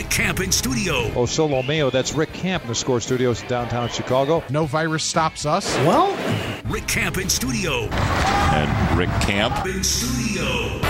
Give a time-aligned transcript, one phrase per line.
[0.00, 1.12] Rick Camp in studio.
[1.14, 4.42] Oh, Solo Mayo, that's Rick Camp in the Score Studios in downtown Chicago.
[4.48, 5.76] No virus stops us.
[5.80, 6.16] Well,
[6.70, 7.82] Rick Camp in studio.
[7.82, 10.80] And Rick Camp in studio.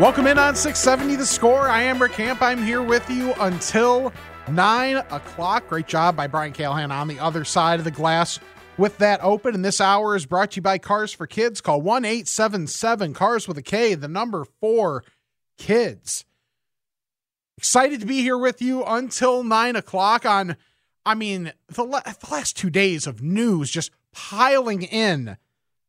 [0.00, 1.68] Welcome in on 670 The Score.
[1.68, 2.40] I am Rick Camp.
[2.40, 4.10] I'm here with you until
[4.48, 5.68] 9 o'clock.
[5.68, 8.38] Great job by Brian Callahan on the other side of the glass
[8.78, 9.54] with that open.
[9.54, 11.60] And this hour is brought to you by Cars for Kids.
[11.60, 15.04] Call 1 877 Cars with a K, the number four
[15.58, 16.24] kids.
[17.58, 20.56] Excited to be here with you until 9 o'clock on,
[21.04, 25.38] I mean, the, the last two days of news just piling in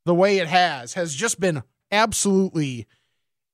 [0.05, 2.87] the way it has, has just been absolutely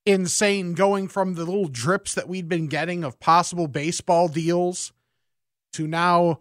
[0.05, 4.91] insane going from the little drips that we'd been getting of possible baseball deals
[5.73, 6.39] to now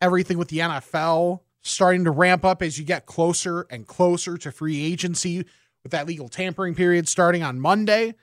[0.00, 4.52] everything with the NFL starting to ramp up as you get closer and closer to
[4.52, 5.44] free agency
[5.82, 8.14] with that legal tampering period starting on Monday.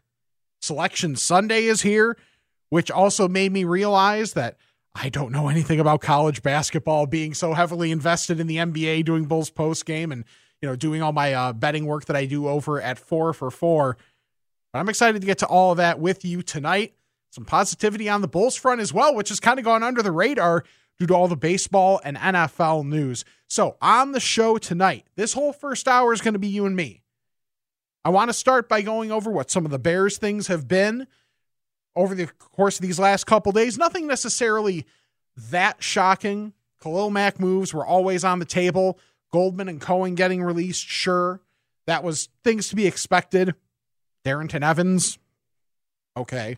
[0.62, 2.18] Selection Sunday is here,
[2.70, 4.58] which also made me realize that
[4.94, 9.26] I don't know anything about college basketball being so heavily invested in the NBA doing
[9.26, 10.26] Bulls post game and
[10.62, 13.50] you know doing all my uh, betting work that I do over at 4 for
[13.50, 14.11] 4 but
[14.74, 16.94] I'm excited to get to all of that with you tonight.
[17.32, 20.12] Some positivity on the Bulls front as well, which has kind of gone under the
[20.12, 20.64] radar
[21.00, 23.26] due to all the baseball and NFL news.
[23.48, 26.76] So, on the show tonight, this whole first hour is going to be you and
[26.76, 27.02] me.
[28.04, 31.08] I want to start by going over what some of the Bears things have been
[31.96, 33.78] over the course of these last couple days.
[33.78, 34.86] Nothing necessarily
[35.50, 36.54] that shocking.
[36.82, 38.98] Khalil Mack moves were always on the table.
[39.32, 41.42] Goldman and Cohen getting released, sure.
[41.88, 43.56] That was things to be expected.
[44.26, 45.18] Darrynton Evans,
[46.16, 46.58] okay.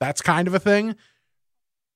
[0.00, 0.96] That's kind of a thing.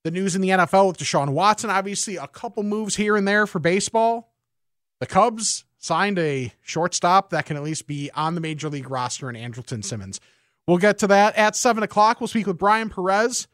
[0.03, 3.45] The news in the NFL with Deshaun Watson, obviously a couple moves here and there
[3.45, 4.31] for baseball.
[4.99, 9.29] The Cubs signed a shortstop that can at least be on the major league roster
[9.29, 10.19] in Andrelton Simmons.
[10.65, 12.19] We'll get to that at 7 o'clock.
[12.19, 13.47] We'll speak with Brian Perez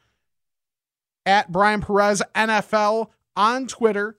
[1.25, 4.17] at Brian Perez NFL on Twitter.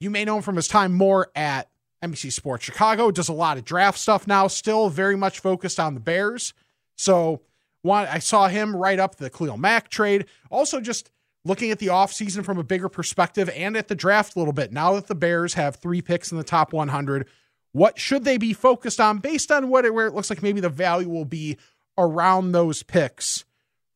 [0.00, 1.68] You may know him from his time more at
[2.02, 5.94] NBC Sports Chicago does a lot of draft stuff now, still very much focused on
[5.94, 6.52] the Bears.
[6.96, 7.42] So
[7.82, 10.26] one, I saw him write up the Khalil Mack trade.
[10.50, 11.10] Also, just
[11.44, 14.72] looking at the offseason from a bigger perspective and at the draft a little bit.
[14.72, 17.28] Now that the Bears have three picks in the top 100,
[17.72, 20.60] what should they be focused on based on what it, where it looks like maybe
[20.60, 21.56] the value will be
[21.96, 23.44] around those picks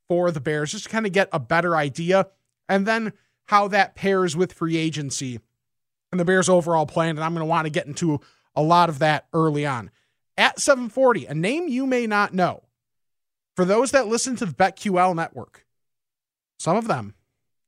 [0.09, 2.28] for the Bears, just to kind of get a better idea.
[2.69, 3.12] And then
[3.47, 5.41] how that pairs with free agency
[6.12, 7.10] and the Bears' overall plan.
[7.10, 8.21] And I'm going to want to get into
[8.54, 9.91] a lot of that early on.
[10.37, 12.62] At 740, a name you may not know.
[13.56, 15.66] For those that listen to the BetQL network,
[16.59, 17.15] some of them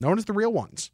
[0.01, 0.91] known as the real ones,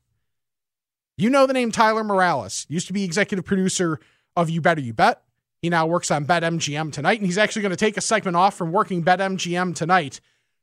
[1.17, 4.01] you know the name Tyler Morales, used to be executive producer
[4.37, 5.23] of You Better You Bet.
[5.61, 8.57] He now works on BetMGM tonight, and he's actually going to take a segment off
[8.57, 10.21] from working BetMGM tonight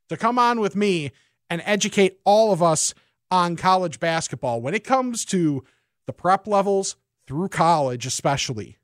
[0.08, 1.12] to come on with me
[1.50, 2.94] and educate all of us
[3.30, 4.60] on college basketball.
[4.60, 5.64] When it comes to
[6.06, 8.78] the prep levels through college, especially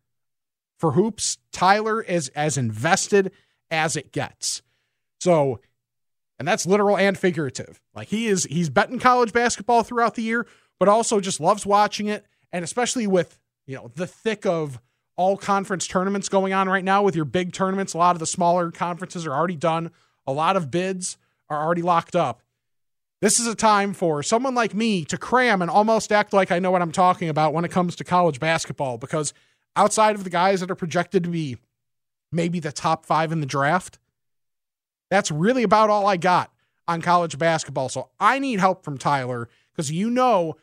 [0.78, 3.30] for hoops, Tyler is as invested
[3.70, 4.62] as it gets.
[5.20, 5.60] So,
[6.40, 7.80] and that's literal and figurative.
[7.94, 10.44] Like he is, he's betting college basketball throughout the year,
[10.80, 12.26] but also just loves watching it.
[12.50, 14.80] And especially with, you know, the thick of
[15.16, 17.94] all conference tournaments going on right now with your big tournaments.
[17.94, 19.92] A lot of the smaller conferences are already done.
[20.26, 21.16] A lot of bids
[21.48, 22.42] are already locked up.
[23.22, 26.58] This is a time for someone like me to cram and almost act like I
[26.58, 29.32] know what I'm talking about when it comes to college basketball because
[29.76, 31.56] outside of the guys that are projected to be
[32.32, 34.00] maybe the top five in the draft,
[35.08, 36.50] that's really about all I got
[36.88, 37.88] on college basketball.
[37.88, 40.56] So I need help from Tyler because you know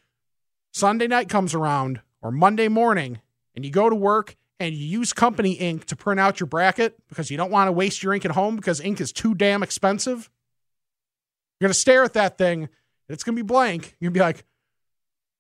[0.74, 3.22] Sunday night comes around or Monday morning
[3.56, 6.98] and you go to work and you use company ink to print out your bracket
[7.08, 9.64] because you don't want to waste your ink at home because ink is too damn
[9.64, 10.30] expensive.
[11.60, 12.70] You're going to stare at that thing and
[13.10, 13.96] it's going to be blank.
[14.00, 14.46] You're going to be like,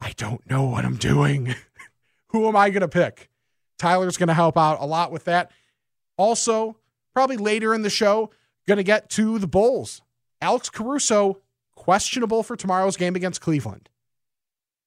[0.02, 1.56] I don't know what I'm doing.
[2.28, 3.30] Who am I going to pick?
[3.78, 5.52] Tyler's going to help out a lot with that.
[6.18, 6.78] Also,
[7.14, 8.30] probably later in the show,
[8.68, 10.02] going to get to the Bulls.
[10.42, 11.40] Alex Caruso,
[11.74, 13.90] questionable for tomorrow's game against Cleveland.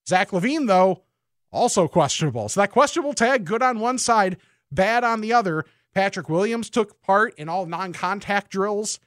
[0.08, 1.02] Zach LaVine, though,
[1.50, 2.49] also questionable.
[2.49, 4.37] So that questionable tag, good on one side,
[4.70, 5.64] bad on the other.
[5.94, 8.99] Patrick Williams took part in all non contact drills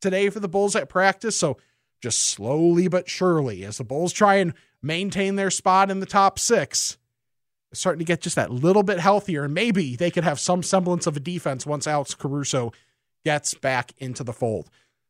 [0.00, 1.36] today for the Bulls at practice.
[1.36, 1.56] So
[2.04, 4.52] just slowly but surely, as the Bulls try and
[4.82, 6.98] maintain their spot in the top six,
[7.72, 9.44] starting to get just that little bit healthier.
[9.44, 12.74] And maybe they could have some semblance of a defense once Alex Caruso
[13.24, 14.68] gets back into the fold.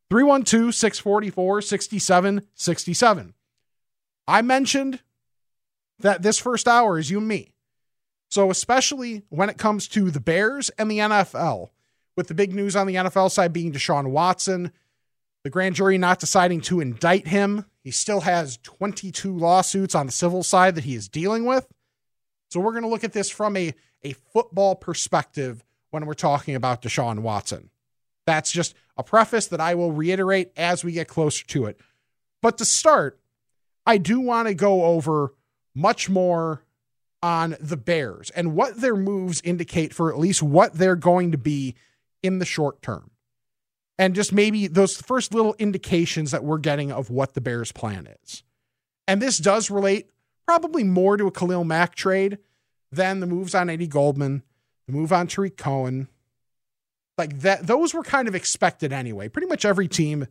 [0.09, 3.33] 312 644 6767.
[4.25, 5.01] I mentioned
[5.99, 7.51] that this first hour is you and me.
[8.29, 11.71] So, especially when it comes to the Bears and the NFL,
[12.15, 14.71] with the big news on the NFL side being Deshaun Watson,
[15.45, 17.65] the grand jury not deciding to indict him.
[17.83, 21.67] He still has 22 lawsuits on the civil side that he is dealing with.
[22.49, 26.55] So, we're going to look at this from a, a football perspective when we're talking
[26.55, 27.69] about Deshaun Watson.
[28.25, 31.79] That's just a preface that I will reiterate as we get closer to it.
[32.41, 33.19] But to start,
[33.85, 35.35] I do want to go over
[35.75, 36.63] much more
[37.21, 41.37] on the Bears and what their moves indicate for at least what they're going to
[41.37, 41.75] be
[42.23, 43.11] in the short term.
[43.97, 48.07] And just maybe those first little indications that we're getting of what the Bears' plan
[48.23, 48.43] is.
[49.07, 50.09] And this does relate
[50.45, 52.39] probably more to a Khalil Mack trade
[52.91, 54.43] than the moves on Eddie Goldman,
[54.87, 56.07] the move on Tarik Cohen.
[57.17, 59.29] Like that, those were kind of expected anyway.
[59.29, 60.27] Pretty much every team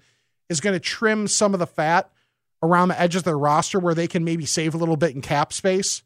[0.49, 2.11] is going to trim some of the fat
[2.63, 5.23] around the edges of their roster where they can maybe save a little bit in
[5.23, 6.03] cap space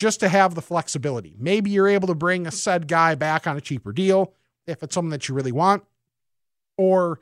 [0.00, 1.34] just to have the flexibility.
[1.38, 4.32] Maybe you're able to bring a said guy back on a cheaper deal
[4.66, 5.84] if it's something that you really want,
[6.76, 7.20] or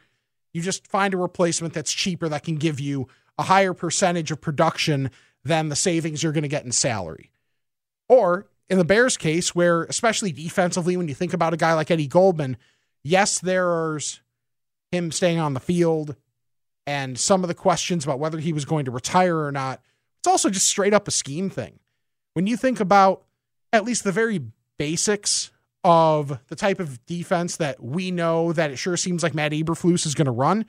[0.53, 3.09] you just find a replacement that's cheaper that can give you
[3.39, 5.11] a higher percentage of production
[5.45, 7.31] than the savings you're going to get in salary.
[8.09, 11.91] Or in the Bears case, where especially defensively, when you think about a guy like
[11.91, 12.57] Eddie Goldman,
[13.03, 14.21] yes, there's
[14.91, 16.17] him staying on the field
[16.87, 19.81] and some of the questions about whether he was going to retire or not.
[20.21, 21.79] It's also just straight up a scheme thing.
[22.35, 23.25] When you think about
[23.73, 24.41] at least the very
[24.79, 25.51] basics
[25.85, 30.07] of the type of defense that we know that it sure seems like Matt Eberflus
[30.07, 30.65] is going to run,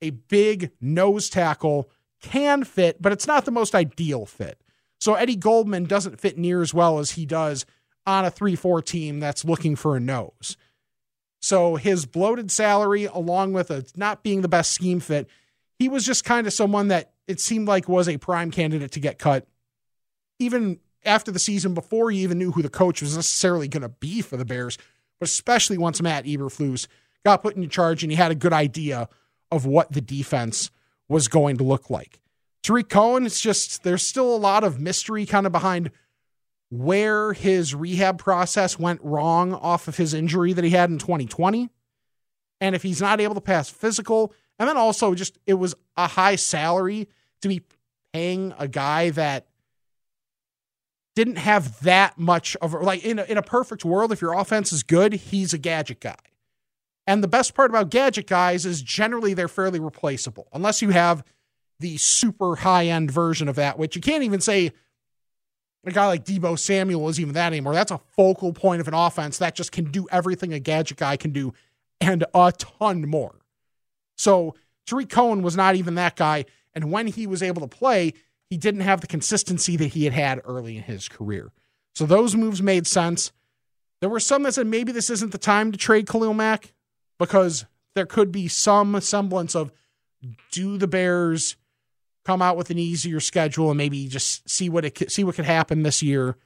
[0.00, 1.90] a big nose tackle
[2.22, 4.60] can fit, but it's not the most ideal fit.
[5.00, 7.64] So Eddie Goldman doesn't fit near as well as he does
[8.06, 10.56] on a 3 4 team that's looking for a nose.
[11.40, 15.26] So his bloated salary, along with a not being the best scheme fit,
[15.78, 19.00] he was just kind of someone that it seemed like was a prime candidate to
[19.00, 19.46] get cut.
[20.38, 23.88] Even after the season, before you even knew who the coach was necessarily going to
[23.88, 24.78] be for the Bears,
[25.18, 26.86] but especially once Matt Eberflus
[27.24, 29.08] got put in charge and he had a good idea
[29.50, 30.70] of what the defense
[31.08, 32.20] was going to look like.
[32.62, 35.90] Tarik Cohen, it's just there's still a lot of mystery kind of behind
[36.70, 41.68] where his rehab process went wrong off of his injury that he had in 2020.
[42.60, 46.06] And if he's not able to pass physical, and then also just it was a
[46.06, 47.08] high salary
[47.42, 47.62] to be
[48.12, 49.46] paying a guy that
[51.24, 54.72] didn't have that much of like in a, in a perfect world if your offense
[54.72, 56.16] is good he's a gadget guy
[57.06, 61.22] and the best part about gadget guys is generally they're fairly replaceable unless you have
[61.78, 64.72] the super high end version of that which you can't even say
[65.84, 67.72] a guy like Deebo Samuel is even that anymore.
[67.72, 71.16] That's a focal point of an offense that just can do everything a gadget guy
[71.16, 71.54] can do
[72.00, 73.36] and a ton more.
[74.16, 74.54] So
[74.86, 76.44] Tarik Cohen was not even that guy.
[76.74, 78.12] And when he was able to play,
[78.50, 81.52] he didn't have the consistency that he had had early in his career.
[81.94, 83.32] So those moves made sense.
[84.00, 86.72] There were some that said maybe this isn't the time to trade Khalil Mack
[87.18, 87.64] because
[87.94, 89.72] there could be some semblance of
[90.50, 91.56] do the Bears
[92.24, 95.44] come out with an easier schedule and maybe just see what it see what could
[95.44, 96.36] happen this year.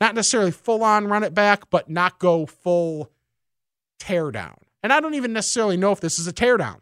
[0.00, 3.10] Not necessarily full on run it back, but not go full
[3.98, 4.56] tear down.
[4.82, 6.80] And I don't even necessarily know if this is a tear down.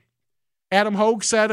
[0.71, 1.52] Adam Hoge said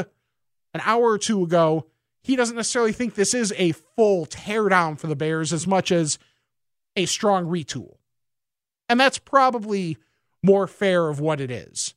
[0.73, 1.85] an hour or two ago
[2.23, 5.91] he doesn't necessarily think this is a full tear down for the Bears as much
[5.91, 6.19] as
[6.95, 7.97] a strong retool.
[8.89, 9.97] And that's probably
[10.43, 11.93] more fair of what it is.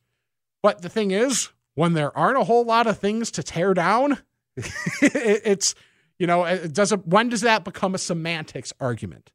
[0.63, 4.19] But the thing is, when there aren't a whole lot of things to tear down,
[4.57, 5.75] it's,
[6.19, 9.33] you know, it doesn't, when does that become a semantics argument?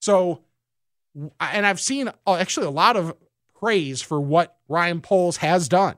[0.00, 0.42] So,
[1.38, 3.14] and I've seen uh, actually a lot of
[3.58, 5.96] praise for what Ryan Poles has done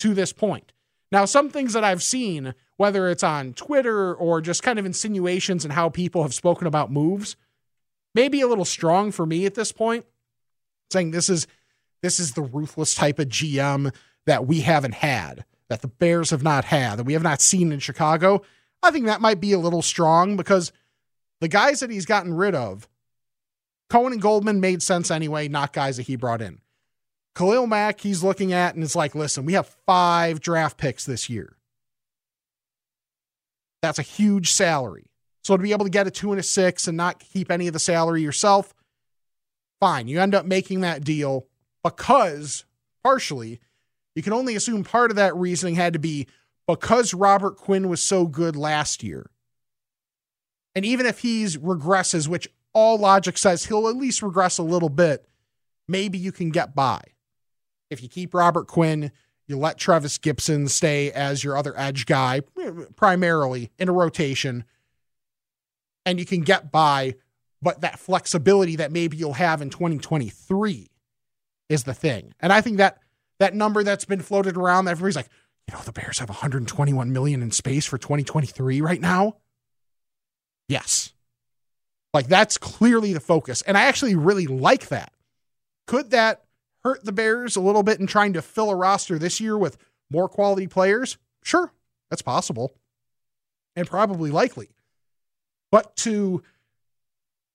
[0.00, 0.72] to this point.
[1.16, 5.64] Now, some things that I've seen, whether it's on Twitter or just kind of insinuations
[5.64, 7.36] and how people have spoken about moves,
[8.14, 10.04] maybe a little strong for me at this point,
[10.92, 11.46] saying this is
[12.02, 13.94] this is the ruthless type of GM
[14.26, 17.72] that we haven't had, that the Bears have not had, that we have not seen
[17.72, 18.42] in Chicago.
[18.82, 20.70] I think that might be a little strong because
[21.40, 22.86] the guys that he's gotten rid of,
[23.88, 26.60] Cohen and Goldman made sense anyway, not guys that he brought in.
[27.36, 31.28] Khalil Mack, he's looking at and it's like, listen, we have five draft picks this
[31.28, 31.56] year.
[33.82, 35.10] That's a huge salary.
[35.44, 37.66] So to be able to get a two and a six and not keep any
[37.66, 38.74] of the salary yourself,
[39.80, 40.08] fine.
[40.08, 41.46] You end up making that deal
[41.84, 42.64] because
[43.04, 43.60] partially,
[44.14, 46.26] you can only assume part of that reasoning had to be
[46.66, 49.30] because Robert Quinn was so good last year.
[50.74, 54.88] And even if he's regresses, which all logic says he'll at least regress a little
[54.88, 55.28] bit,
[55.86, 57.02] maybe you can get by.
[57.90, 59.12] If you keep Robert Quinn,
[59.46, 62.40] you let Trevis Gipson stay as your other edge guy,
[62.96, 64.64] primarily in a rotation,
[66.04, 67.14] and you can get by
[67.62, 70.88] but that flexibility that maybe you'll have in 2023
[71.68, 72.32] is the thing.
[72.38, 72.98] And I think that
[73.38, 75.28] that number that's been floated around, everybody's like,
[75.66, 79.38] you know, the Bears have 121 million in space for 2023 right now.
[80.68, 81.12] Yes.
[82.14, 83.62] Like that's clearly the focus.
[83.62, 85.12] And I actually really like that.
[85.86, 86.44] Could that
[86.86, 89.76] hurt the Bears a little bit in trying to fill a roster this year with
[90.08, 91.18] more quality players?
[91.42, 91.72] Sure,
[92.10, 92.76] that's possible
[93.74, 94.70] and probably likely.
[95.72, 96.44] But to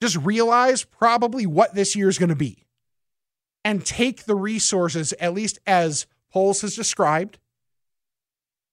[0.02, 2.66] just realize probably what this year is going to be
[3.64, 7.40] and take the resources, at least as Poles has described,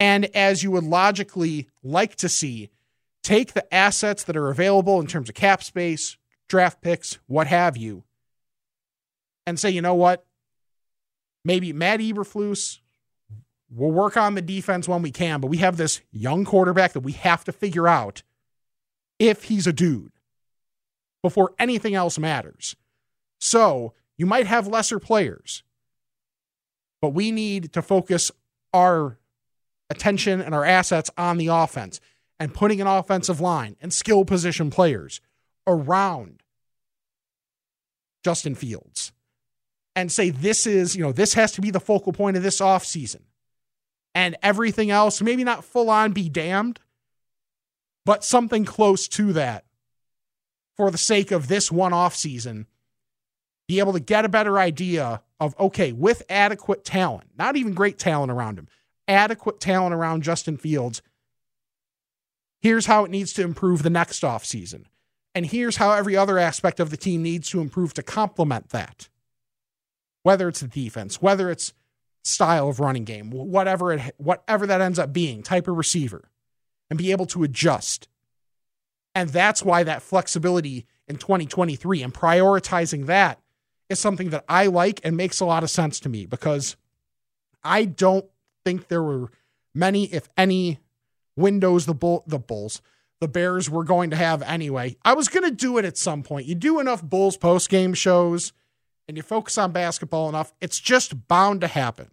[0.00, 2.68] and as you would logically like to see,
[3.22, 6.16] take the assets that are available in terms of cap space,
[6.48, 8.02] draft picks, what have you,
[9.46, 10.24] and say, you know what?
[11.48, 12.80] Maybe Matt Eberflus,
[13.70, 17.00] we'll work on the defense when we can, but we have this young quarterback that
[17.00, 18.22] we have to figure out
[19.18, 20.12] if he's a dude
[21.22, 22.76] before anything else matters.
[23.40, 25.62] So you might have lesser players,
[27.00, 28.30] but we need to focus
[28.74, 29.18] our
[29.88, 31.98] attention and our assets on the offense
[32.38, 35.22] and putting an offensive line and skill position players
[35.66, 36.42] around
[38.22, 39.12] Justin Fields
[39.98, 42.60] and say this is, you know, this has to be the focal point of this
[42.60, 43.22] offseason.
[44.14, 46.78] And everything else, maybe not full on be damned,
[48.06, 49.64] but something close to that
[50.76, 52.68] for the sake of this one off season,
[53.66, 57.98] be able to get a better idea of okay, with adequate talent, not even great
[57.98, 58.68] talent around him,
[59.08, 61.02] adequate talent around Justin Fields.
[62.60, 64.86] Here's how it needs to improve the next off season,
[65.34, 69.08] And here's how every other aspect of the team needs to improve to complement that.
[70.22, 71.72] Whether it's the defense, whether it's
[72.24, 76.30] style of running game, whatever it whatever that ends up being, type of receiver,
[76.90, 78.08] and be able to adjust
[79.18, 83.40] and that's why that flexibility in 2023 and prioritizing that
[83.88, 86.76] is something that I like and makes a lot of sense to me because
[87.64, 88.26] I don't
[88.64, 89.32] think there were
[89.74, 90.78] many, if any,
[91.34, 92.80] windows the bull the Bulls,
[93.20, 94.96] the Bears were going to have anyway.
[95.04, 96.46] I was going to do it at some point.
[96.46, 98.52] You do enough Bulls post game shows
[99.08, 102.10] and you focus on basketball enough, it's just bound to happen.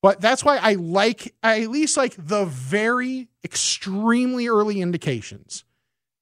[0.00, 5.64] But that's why I like, I at least like the very extremely early indications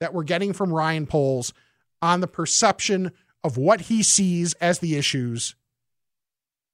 [0.00, 1.52] that we're getting from Ryan Poles
[2.00, 3.12] on the perception
[3.44, 5.54] of what he sees as the issues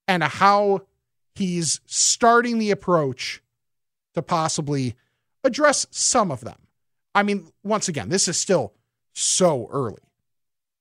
[0.07, 0.83] and how
[1.35, 3.43] he's starting the approach
[4.15, 4.95] to possibly
[5.43, 6.59] address some of them.
[7.15, 8.75] I mean, once again, this is still
[9.13, 10.03] so early.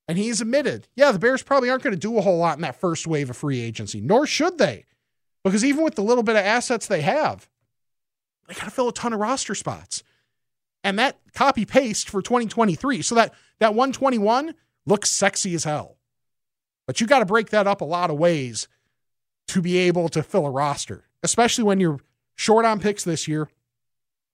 [0.08, 2.62] And he's admitted, yeah, the Bears probably aren't going to do a whole lot in
[2.62, 4.86] that first wave of free agency, nor should they.
[5.44, 7.50] Because even with the little bit of assets they have,
[8.48, 10.04] they got to fill a ton of roster spots.
[10.84, 13.02] And that copy paste for 2023.
[13.02, 14.56] So that that 121
[14.86, 15.98] looks sexy as hell.
[16.88, 18.68] But you got to break that up a lot of ways
[19.50, 22.00] to be able to fill a roster, especially when you're
[22.36, 23.50] short on picks this year.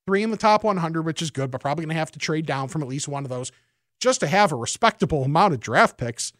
[0.06, 2.46] Three in the top 100, which is good, but probably going to have to trade
[2.46, 3.52] down from at least one of those
[4.00, 6.34] just to have a respectable amount of draft picks.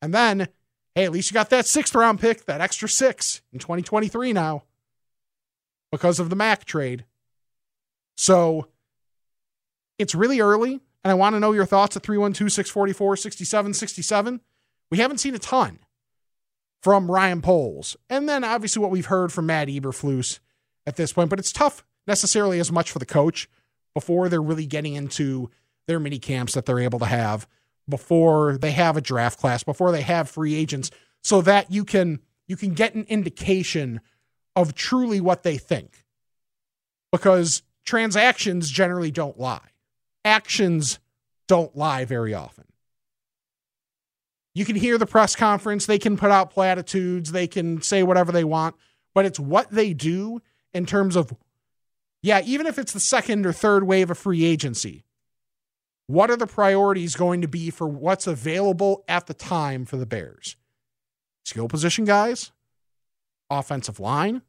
[0.00, 0.48] And then
[0.94, 4.64] hey, at least you got that sixth round pick, that extra six in 2023 now
[5.92, 7.04] because of the Mack trade.
[8.16, 8.66] So
[9.98, 10.80] it's really early.
[11.04, 14.40] And I want to know your thoughts at 312 644 6767.
[14.90, 15.78] We haven't seen a ton
[16.82, 17.96] from Ryan Poles.
[18.10, 20.40] And then obviously what we've heard from Matt Eberflus
[20.84, 23.48] at this point, but it's tough necessarily as much for the coach
[23.94, 25.50] before they're really getting into
[25.88, 27.48] their mini camps that they're able to have,
[27.88, 30.92] before they have a draft class, before they have free agents,
[31.22, 34.00] so that you can you can get an indication
[34.54, 36.04] of truly what they think.
[37.10, 39.70] Because transactions generally don't lie.
[40.24, 40.98] Actions
[41.46, 42.64] don't lie very often.
[44.54, 48.32] You can hear the press conference, they can put out platitudes, they can say whatever
[48.32, 48.76] they want,
[49.14, 50.40] but it's what they do
[50.72, 51.32] in terms of,
[52.22, 55.04] yeah, even if it's the second or third wave of free agency,
[56.08, 60.06] what are the priorities going to be for what's available at the time for the
[60.06, 60.56] Bears?
[61.44, 62.50] Skill position guys,
[63.50, 64.40] offensive line.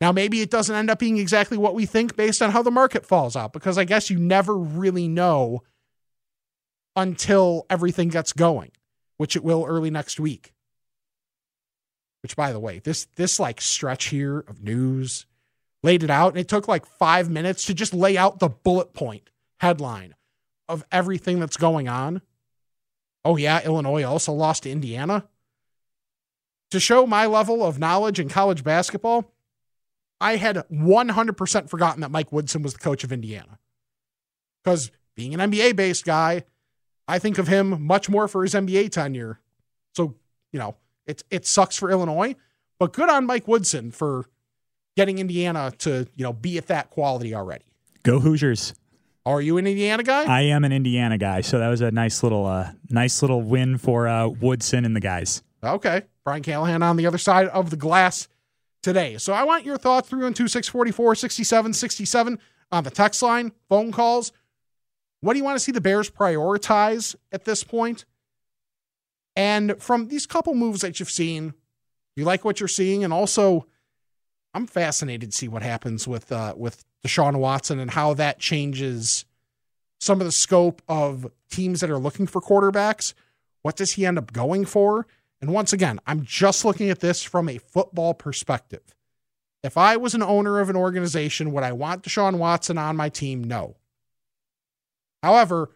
[0.00, 2.72] Now, maybe it doesn't end up being exactly what we think based on how the
[2.72, 5.62] market falls out, because I guess you never really know
[6.96, 8.72] until everything gets going,
[9.18, 10.52] which it will early next week.
[12.24, 15.26] Which, by the way, this this like stretch here of news
[15.84, 18.94] laid it out, and it took like five minutes to just lay out the bullet
[18.94, 20.16] point headline
[20.72, 22.22] of everything that's going on.
[23.24, 25.28] Oh yeah, Illinois also lost to Indiana.
[26.70, 29.30] To show my level of knowledge in college basketball,
[30.20, 33.58] I had 100% forgotten that Mike Woodson was the coach of Indiana.
[34.64, 36.44] Because being an NBA based guy,
[37.06, 39.40] I think of him much more for his NBA tenure.
[39.94, 40.14] So,
[40.52, 40.76] you know,
[41.06, 42.34] it, it sucks for Illinois,
[42.78, 44.24] but good on Mike Woodson for
[44.96, 47.64] getting Indiana to, you know, be at that quality already.
[48.02, 48.72] Go Hoosiers.
[49.24, 50.24] Are you an Indiana guy?
[50.24, 53.78] I am an Indiana guy, so that was a nice little uh nice little win
[53.78, 55.42] for uh Woodson and the guys.
[55.62, 56.02] Okay.
[56.24, 58.28] Brian Callahan on the other side of the glass
[58.82, 59.16] today.
[59.18, 62.38] So I want your thoughts 312 644 6767
[62.72, 64.32] on the text line, phone calls.
[65.20, 68.04] What do you want to see the Bears prioritize at this point?
[69.36, 71.54] And from these couple moves that you've seen,
[72.16, 73.66] you like what you're seeing, and also
[74.54, 79.24] I'm fascinated to see what happens with uh, with Deshaun Watson and how that changes
[80.00, 83.14] some of the scope of teams that are looking for quarterbacks.
[83.62, 85.06] What does he end up going for?
[85.40, 88.94] And once again, I'm just looking at this from a football perspective.
[89.62, 93.08] If I was an owner of an organization, would I want Deshaun Watson on my
[93.08, 93.44] team?
[93.44, 93.76] No.
[95.22, 95.70] However,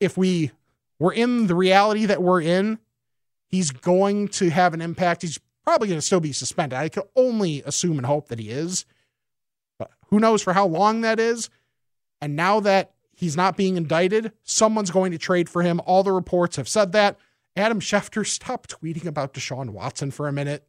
[0.00, 0.50] if we
[0.98, 2.78] were in the reality that we're in,
[3.46, 5.22] he's going to have an impact.
[5.22, 6.78] He's probably going to still be suspended.
[6.78, 8.84] I can only assume and hope that he is.
[9.78, 11.50] But who knows for how long that is?
[12.20, 15.80] And now that he's not being indicted, someone's going to trade for him.
[15.84, 17.18] All the reports have said that.
[17.56, 20.66] Adam Schefter, stop tweeting about Deshaun Watson for a minute.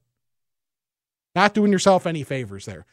[1.36, 2.86] Not doing yourself any favors there.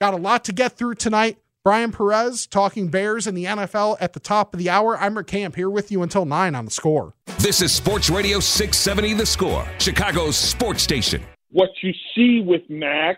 [0.00, 1.38] Got a lot to get through tonight.
[1.64, 4.98] Brian Perez talking Bears in the NFL at the top of the hour.
[4.98, 7.14] I'm Rick Camp here with you until 9 on the score.
[7.38, 11.22] This is Sports Radio 670 The Score, Chicago's sports station.
[11.52, 13.16] What you see with Mack,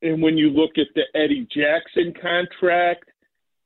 [0.00, 3.04] and when you look at the Eddie Jackson contract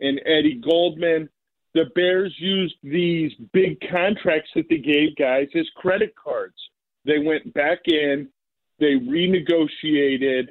[0.01, 1.29] and Eddie Goldman,
[1.75, 6.57] the Bears used these big contracts that they gave guys as credit cards.
[7.05, 8.29] They went back in,
[8.81, 10.49] they renegotiated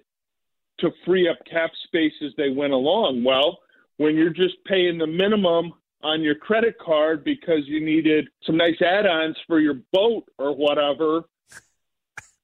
[0.82, 3.24] to free up cap space as they went along.
[3.24, 3.60] Well,
[3.98, 8.82] when you're just paying the minimum on your credit card because you needed some nice
[8.82, 11.24] add-ons for your boat or whatever,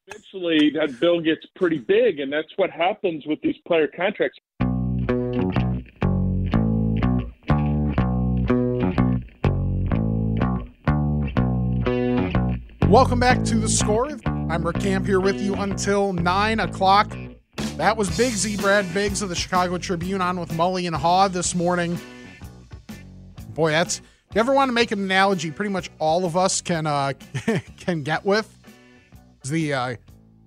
[0.07, 4.37] eventually that bill gets pretty big, and that's what happens with these player contracts.
[12.87, 14.11] Welcome back to the score.
[14.25, 17.11] I'm Rick Camp here with you until 9 o'clock.
[17.77, 21.31] That was Big Z Brad Biggs of the Chicago Tribune on with Mully and Haugh
[21.31, 21.97] this morning.
[23.49, 26.61] Boy, that's if you ever want to make an analogy, pretty much all of us
[26.61, 27.13] can uh,
[27.77, 28.53] can get with
[29.43, 29.95] is the uh,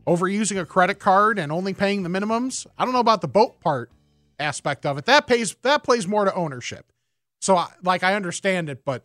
[0.06, 2.66] overusing a credit card and only paying the minimums.
[2.78, 3.90] I don't know about the boat part
[4.38, 5.06] aspect of it.
[5.06, 6.92] That pays that plays more to ownership.
[7.40, 9.04] So, I, like, I understand it, but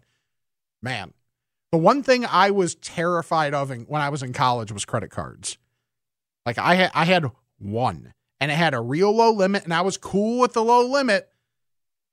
[0.81, 1.13] man,
[1.71, 5.57] the one thing I was terrified of when I was in college was credit cards.
[6.45, 7.25] Like I I had
[7.57, 10.85] one and it had a real low limit and I was cool with the low
[10.87, 11.29] limit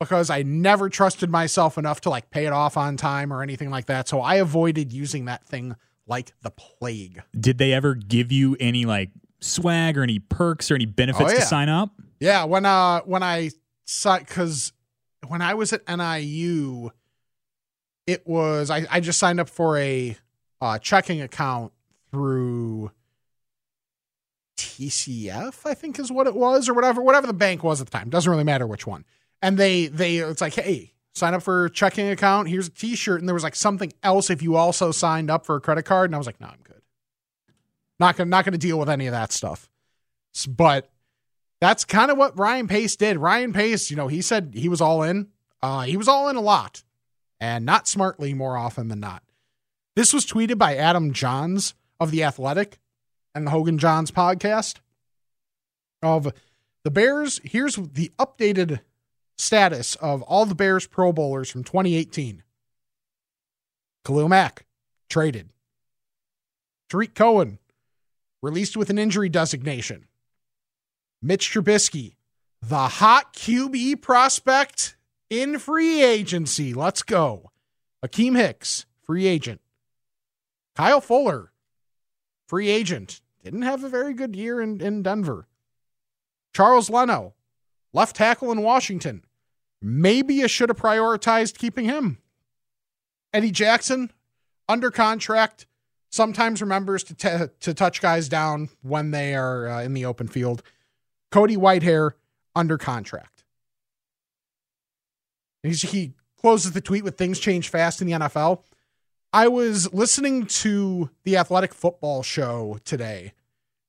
[0.00, 3.70] because I never trusted myself enough to like pay it off on time or anything
[3.70, 4.09] like that.
[4.09, 5.76] So I avoided using that thing
[6.07, 7.22] like the plague.
[7.38, 11.33] Did they ever give you any like swag or any perks or any benefits Oh,
[11.35, 11.40] yeah.
[11.40, 11.90] to sign up?
[12.20, 13.50] Yeah, when uh when I
[13.85, 14.72] saw cuz
[15.28, 16.90] when I was at NIU
[18.07, 20.16] it was I, I just signed up for a
[20.61, 21.72] uh, checking account
[22.11, 22.90] through
[24.62, 27.96] TCF, I think is what it was, or whatever, whatever the bank was at the
[27.96, 28.11] time.
[28.11, 29.05] Doesn't really matter which one.
[29.40, 32.48] And they they it's like, hey, sign up for a checking account.
[32.48, 33.20] Here's a t-shirt.
[33.20, 36.11] And there was like something else if you also signed up for a credit card.
[36.11, 36.83] And I was like, no, I'm good.
[37.98, 39.68] Not gonna not gonna deal with any of that stuff.
[40.48, 40.90] But
[41.61, 43.18] that's kind of what Ryan Pace did.
[43.18, 45.29] Ryan Pace, you know, he said he was all in.
[45.62, 46.83] Uh, he was all in a lot,
[47.38, 49.22] and not smartly more often than not.
[49.94, 52.81] This was tweeted by Adam Jahns of the Athletic
[53.34, 54.76] and the Hoge and Jahns podcast
[56.02, 56.32] of
[56.84, 57.40] the Bears.
[57.44, 58.80] Here's the updated
[59.38, 62.42] status of all the Bears Pro Bowlers from 2018.
[64.04, 64.66] Khalil Mack
[65.08, 65.50] traded.
[66.90, 67.58] Tarik Cohen
[68.42, 70.06] released with an injury designation.
[71.22, 72.16] Mitch Trubisky,
[72.60, 74.96] the hot QB prospect
[75.30, 76.74] in free agency.
[76.74, 77.50] Let's go.
[78.04, 79.62] Akiem Hicks, free agent.
[80.76, 81.52] Kyle Fuller,
[82.46, 83.21] free agent.
[83.42, 85.46] Didn't have a very good year in, in Denver.
[86.55, 87.35] Charles Leno,
[87.92, 89.24] left tackle in Washington.
[89.81, 92.18] Maybe you should have prioritized keeping him.
[93.33, 94.12] Eddie Jackson,
[94.68, 95.66] under contract,
[96.11, 100.28] sometimes remembers to, t- to touch guys down when they are uh, in the open
[100.28, 100.62] field.
[101.31, 102.12] Cody Whitehair,
[102.55, 103.44] under contract.
[105.62, 108.62] He's, he closes the tweet with things change fast in the NFL.
[109.32, 113.32] I was listening to the athletic football show today,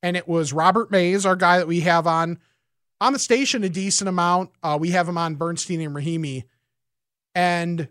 [0.01, 2.39] and it was Robert Mays, our guy that we have on
[3.01, 4.51] on the station a decent amount.
[4.63, 6.45] Uh, we have him on Bernstein and Rahimi,
[7.35, 7.89] and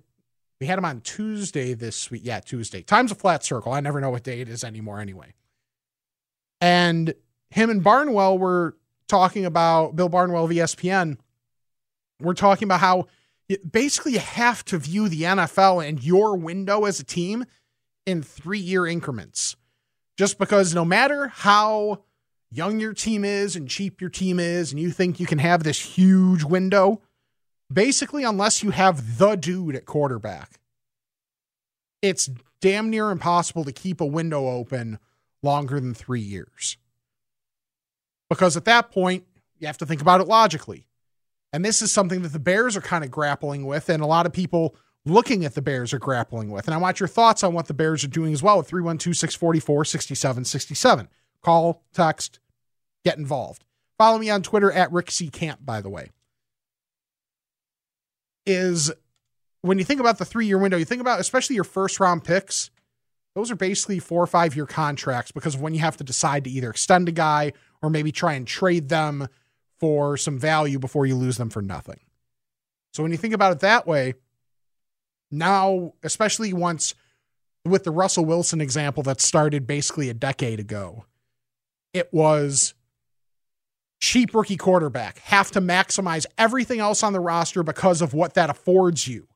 [0.60, 2.22] we had him on Tuesday this week.
[2.24, 2.82] Yeah, Tuesday.
[2.82, 3.72] Time's a flat circle.
[3.72, 5.34] I never know what day it is anymore anyway.
[6.62, 7.12] And
[7.50, 11.18] him and Barnwell were talking about Bill Barnwell of ESPN.
[12.18, 13.08] We're talking about how
[13.70, 17.44] basically you have to view the NFL and your window as a team
[18.07, 19.57] in three year increments.
[20.16, 22.05] Just because no matter how
[22.50, 25.62] young your team is and cheap your team is, and you think you can have
[25.62, 27.00] this huge window,
[27.72, 30.61] basically, unless you have the dude at quarterback,
[32.02, 34.98] it's damn near impossible to keep a window open
[35.42, 36.76] longer than three years.
[38.28, 39.24] Because at that point,
[39.59, 40.87] you have to think about it logically.
[41.52, 44.26] And this is something that the Bears are kind of grappling with, and a lot
[44.26, 46.66] of people looking at the Bears are grappling with.
[46.66, 49.16] And I want your thoughts on what the Bears are doing as well at 312
[49.16, 51.08] 644 6767.
[51.42, 52.38] Call, text,
[53.04, 53.64] get involved.
[53.98, 55.28] Follow me on Twitter at Rick C.
[55.28, 56.10] Camp, by the way.
[58.46, 58.90] Is
[59.60, 62.24] when you think about the three year window, you think about especially your first round
[62.24, 62.70] picks,
[63.34, 66.44] those are basically four or five year contracts because of when you have to decide
[66.44, 69.28] to either extend a guy or maybe try and trade them
[69.83, 71.99] for some value before you lose them for nothing.
[72.95, 74.14] So when you think about it that way,
[75.29, 76.95] now, especially once
[77.64, 81.05] with the Russell Wilson example that started basically a decade ago,
[81.92, 82.75] it was
[84.01, 88.51] cheap rookie quarterback, have to maximize everything else on the roster because of what that
[88.51, 89.27] affords you.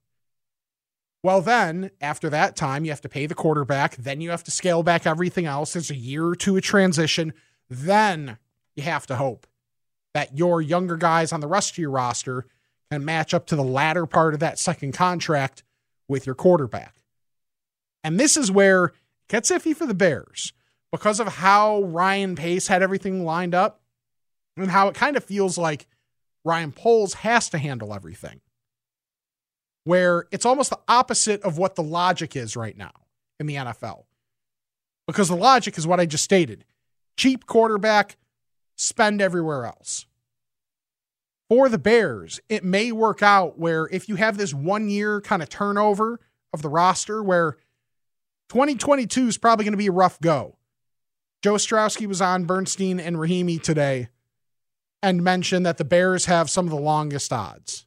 [1.24, 3.96] Well, then, after that time, you have to pay the quarterback.
[3.96, 5.72] Then you have to scale back everything else.
[5.72, 7.32] There's a year or two of transition.
[7.68, 8.38] Then
[8.76, 9.48] you have to hope
[10.16, 12.46] that your younger guys on the rest of your roster
[12.90, 15.62] can match up to the latter part of that second contract
[16.08, 16.94] with your quarterback.
[18.02, 18.94] And this is where it
[19.28, 20.54] gets iffy for the Bears
[20.90, 23.82] because of how Ryan Pace had everything lined up
[24.56, 25.86] and how it kind of feels like
[26.46, 28.40] Ryan Poles has to handle everything.
[29.84, 32.92] Where it's almost the opposite of what the logic is right now
[33.38, 34.04] in the NFL.
[35.06, 36.64] Because the logic is what I just stated
[37.18, 38.16] cheap quarterback,
[38.76, 40.06] spend everywhere else.
[41.48, 45.42] For the Bears, it may work out where if you have this one year kind
[45.42, 46.20] of turnover
[46.52, 47.56] of the roster where
[48.48, 50.56] 2022 is probably going to be a rough go.
[51.42, 54.08] Joe Ostrowski was on Bernstein and Rahimi today
[55.02, 57.86] and mentioned that the Bears have some of the longest odds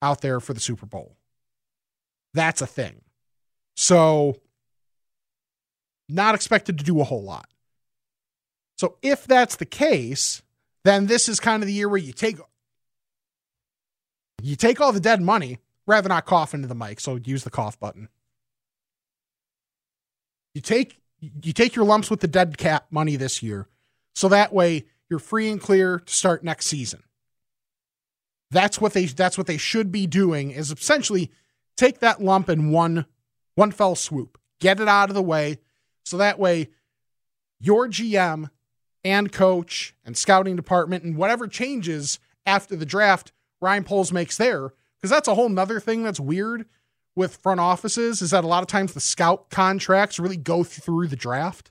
[0.00, 1.16] out there for the Super Bowl.
[2.34, 3.02] That's a thing.
[3.76, 4.40] So,
[6.08, 7.48] not expected to do a whole lot.
[8.82, 10.42] So, if that's the case,
[10.82, 12.38] then this is kind of the year where you take
[14.42, 17.50] you take all the dead money, rather not cough into the mic, so use the
[17.50, 18.08] cough button.
[20.52, 23.68] You take you take your lumps with the dead cap money this year,
[24.16, 27.04] so that way you're free and clear to start next season.
[28.50, 31.30] That's what they that's what they should be doing is essentially
[31.76, 33.06] take that lump in one
[33.54, 34.40] one fell swoop.
[34.58, 35.58] Get it out of the way
[36.04, 36.70] so that way
[37.60, 38.50] your GM
[39.04, 44.72] and coach and scouting department and whatever changes after the draft Ryan Poles makes there
[44.96, 46.66] because that's a whole nother thing that's weird
[47.14, 51.08] with front offices is that a lot of times the scout contracts really go through
[51.08, 51.70] the draft.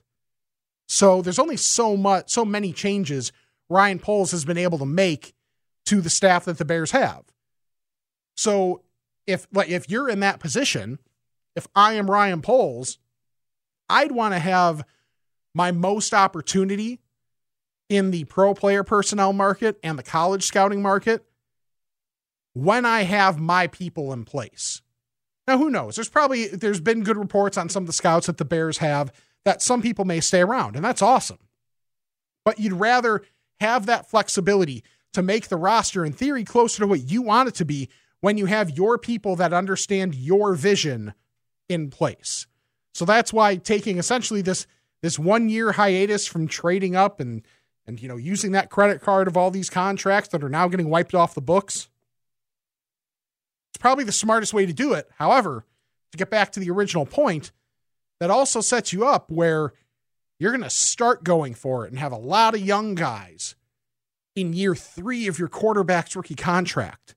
[0.88, 3.32] So there's only so much, so many changes
[3.68, 5.34] Ryan Poles has been able to make
[5.86, 7.24] to the staff that the Bears have.
[8.36, 8.82] So
[9.26, 10.98] if like if you're in that position,
[11.56, 12.98] if I am Ryan Poles,
[13.88, 14.84] I'd want to have
[15.54, 17.00] my most opportunity
[17.92, 21.26] in the pro player personnel market and the college scouting market
[22.54, 24.80] when I have my people in place.
[25.46, 25.96] Now, who knows?
[25.96, 29.12] There's probably there's been good reports on some of the scouts that the Bears have
[29.44, 31.38] that some people may stay around, and that's awesome.
[32.44, 33.22] But you'd rather
[33.60, 37.54] have that flexibility to make the roster in theory closer to what you want it
[37.56, 41.12] to be when you have your people that understand your vision
[41.68, 42.46] in place.
[42.94, 44.66] So that's why taking essentially this
[45.02, 47.42] this one year hiatus from trading up and
[47.86, 50.88] and you know using that credit card of all these contracts that are now getting
[50.88, 51.88] wiped off the books
[53.72, 55.08] it's probably the smartest way to do it.
[55.16, 55.64] However
[56.10, 57.52] to get back to the original point
[58.20, 59.72] that also sets you up where
[60.38, 63.54] you're going to start going for it and have a lot of young guys
[64.36, 67.14] in year 3 of your quarterback's rookie contract.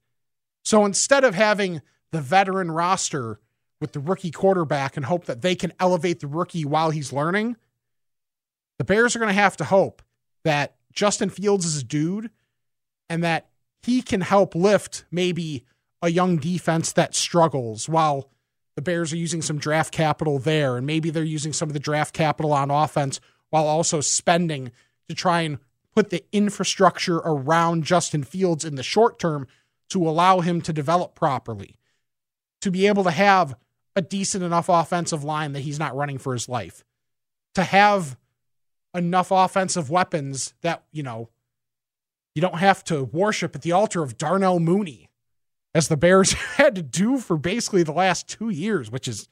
[0.64, 1.82] So instead of having
[2.14, 3.42] the veteran roster
[3.82, 7.58] with the rookie quarterback and hope that they can elevate the rookie while he's learning
[8.78, 10.02] the Bears are going to have to hope
[10.46, 12.30] that Justin Fields is a dude
[13.10, 13.50] and that
[13.84, 15.66] he can help lift maybe
[16.02, 18.30] a young defense that struggles while
[18.76, 20.78] the Bears are using some draft capital there.
[20.78, 24.72] And maybe they're using some of the draft capital on offense while also spending
[25.08, 25.60] to try and
[25.94, 29.48] put the infrastructure around Justin Fields in the short term
[29.90, 31.78] to allow him to develop properly,
[32.62, 33.56] to be able to have
[33.96, 36.84] a decent enough offensive line that he's not running for his life,
[37.54, 38.18] to have
[38.96, 41.30] enough offensive weapons that, you know,
[42.34, 45.10] you don't have to worship at the altar of Darnell Mooney,
[45.74, 49.28] as the Bears had to do for basically the last two years, which is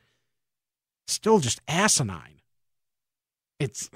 [1.08, 2.42] still just asinine.
[3.60, 3.90] It's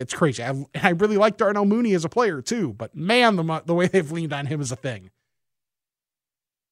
[0.00, 0.44] it's crazy.
[0.44, 3.86] I, I really like Darnell Mooney as a player too, but man, the the way
[3.88, 5.10] they've leaned on him is a thing.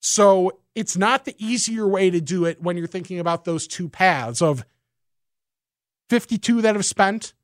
[0.00, 3.88] So it's not the easier way to do it when you're thinking about those two
[3.88, 4.64] paths of
[6.10, 7.34] 52 that have spent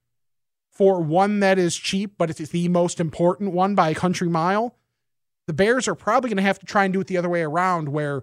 [0.72, 4.74] for one that is cheap, but it's the most important one by a country mile,
[5.46, 7.42] the Bears are probably going to have to try and do it the other way
[7.42, 8.22] around, where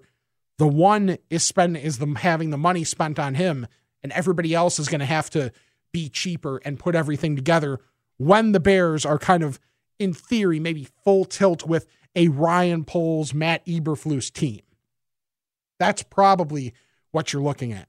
[0.58, 3.68] the one is spent is them having the money spent on him,
[4.02, 5.52] and everybody else is going to have to
[5.92, 7.80] be cheaper and put everything together.
[8.18, 9.60] When the Bears are kind of,
[10.00, 11.86] in theory, maybe full tilt with
[12.16, 14.62] a Ryan Poles, Matt Eberflus team.
[15.78, 16.74] That's probably
[17.12, 17.88] what you're looking at.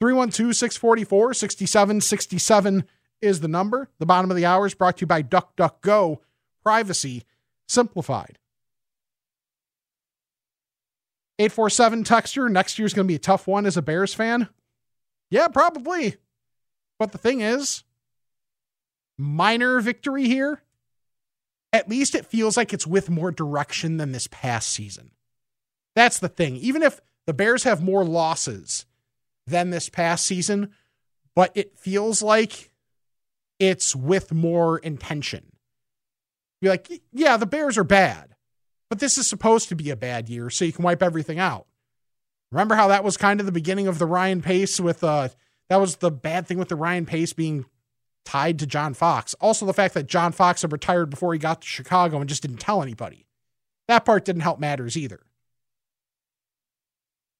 [0.00, 2.84] 312 644 6767
[3.22, 3.88] is the number.
[3.98, 6.18] The bottom of the hour is brought to you by DuckDuckGo,
[6.62, 7.24] privacy
[7.66, 8.38] simplified.
[11.38, 14.48] 847 texture, next year's going to be a tough one as a Bears fan.
[15.30, 16.16] Yeah, probably.
[16.98, 17.84] But the thing is,
[19.16, 20.62] minor victory here.
[21.72, 25.12] At least it feels like it's with more direction than this past season.
[25.96, 26.56] That's the thing.
[26.56, 28.84] Even if the Bears have more losses
[29.46, 30.72] than this past season,
[31.34, 32.71] but it feels like
[33.62, 35.52] it's with more intention.
[36.60, 38.34] Be like, yeah, the Bears are bad,
[38.90, 41.68] but this is supposed to be a bad year, so you can wipe everything out.
[42.50, 45.28] Remember how that was kind of the beginning of the Ryan Pace with uh
[45.68, 47.64] that was the bad thing with the Ryan Pace being
[48.24, 49.32] tied to John Fox.
[49.34, 52.42] Also the fact that John Fox had retired before he got to Chicago and just
[52.42, 53.26] didn't tell anybody.
[53.86, 55.20] That part didn't help matters either.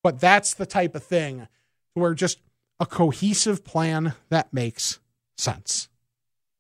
[0.05, 1.49] But that's the type of thing
[1.95, 2.39] where just
[2.79, 5.01] a cohesive plan that makes
[5.37, 5.89] sense.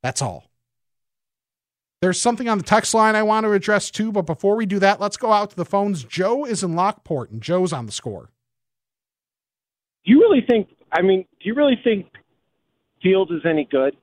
[0.02, 0.50] That's all.
[2.00, 4.80] There's something on the text line I want to address too, but before we do
[4.80, 6.02] that, let's go out to the phones.
[6.02, 8.30] Joe is in Lockport, and Joe's on the score.
[10.04, 10.68] Do you really think?
[10.90, 12.06] I mean, do you really think
[13.02, 13.96] Fields is any good?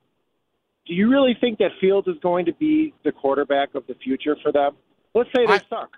[0.88, 4.38] Do you really think that Fields is going to be the quarterback of the future
[4.42, 4.78] for them?
[5.14, 5.90] Let's say they I, suck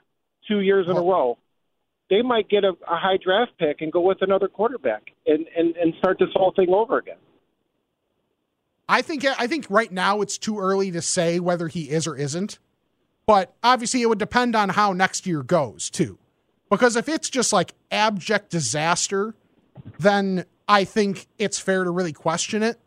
[0.48, 1.38] two years in well, a row.
[2.10, 5.76] They might get a, a high draft pick and go with another quarterback and, and,
[5.78, 7.18] and start this whole thing over again.
[8.92, 12.18] I think I think right now it's too early to say whether he is or
[12.18, 12.60] isn't.
[13.26, 16.18] But obviously it would depend on how next year goes too.
[16.70, 19.34] Because if it's just like abject disaster,
[19.98, 22.82] then I think it's fair to really question it.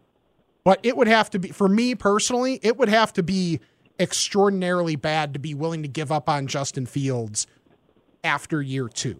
[0.62, 3.60] But it would have to be for me personally, it would have to be
[3.98, 7.46] extraordinarily bad to be willing to give up on Justin Fields
[8.22, 9.18] after year 2.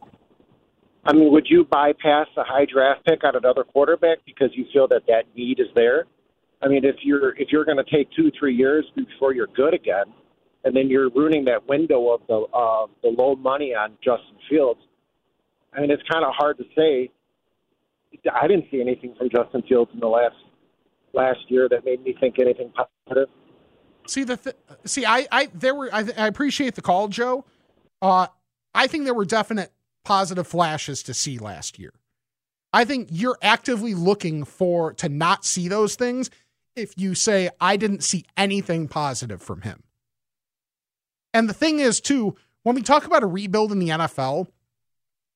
[1.06, 4.86] I mean, would you bypass a high draft pick on another quarterback because you feel
[4.88, 6.04] that that need is there?
[6.62, 9.74] I mean, if you're if you're going to take two three years before you're good
[9.74, 10.06] again,
[10.64, 14.80] and then you're ruining that window of the uh, the low money on Justin Fields,
[15.72, 17.10] I mean, it's kind of hard to say.
[18.32, 20.36] I didn't see anything from Justin Fields in the last
[21.12, 22.72] last year that made me think anything
[23.06, 23.28] positive.
[24.06, 27.44] See the th- see, I I there were I, I appreciate the call, Joe.
[28.00, 28.28] Uh,
[28.74, 29.72] I think there were definite
[30.04, 31.92] positive flashes to see last year.
[32.72, 36.28] I think you're actively looking for to not see those things
[36.76, 39.82] if you say, I didn't see anything positive from him.
[41.32, 44.48] And the thing is, too, when we talk about a rebuild in the NFL,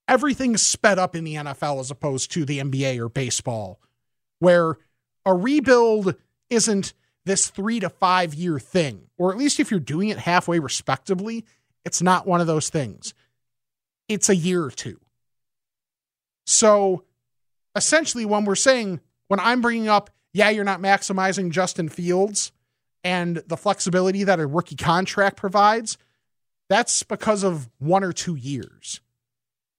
[0.07, 3.81] everything's sped up in the NFL as opposed to the NBA or baseball,
[4.38, 4.79] where
[5.24, 6.14] a rebuild
[6.51, 10.59] isn't this three to five year thing, or at least if you're doing it halfway
[10.59, 11.44] respectably,
[11.85, 13.12] it's not one of those things.
[14.09, 14.98] It's a year or two.
[16.46, 17.05] So
[17.77, 22.53] essentially, when we're saying, when I'm bringing up, yeah, you're not maximizing Justin Fields
[23.05, 25.97] and the flexibility that a rookie contract provides,
[26.69, 29.01] that's because of one or two years.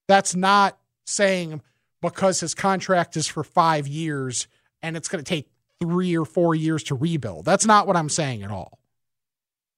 [0.08, 1.62] That's not saying
[2.02, 4.48] because his contract is for five years
[4.82, 7.44] and it's going to take three or four years to rebuild.
[7.44, 8.78] That's not what I'm saying at all.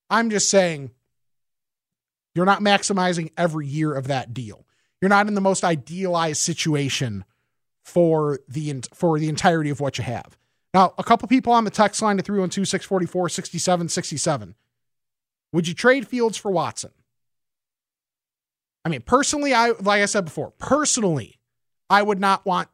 [0.09, 0.91] I'm just saying
[2.35, 4.67] you're not maximizing every year of that deal.
[5.01, 7.25] You're not in the most idealized situation
[7.85, 10.37] for the for the entirety of what you have.
[10.75, 14.55] Now, a couple people on the text line to 312 644 6767.
[15.53, 16.93] Would you trade Fields for Watson?
[18.85, 21.39] I mean, personally, I like I said before, personally,
[21.91, 22.69] I would not want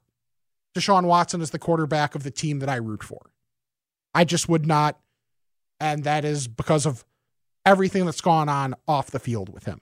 [0.77, 3.31] Deshaun Watson as the quarterback of the team that I root for.
[4.15, 4.99] I just would not,
[5.81, 7.05] and that is because of
[7.67, 9.81] everything that's gone on off the field with him.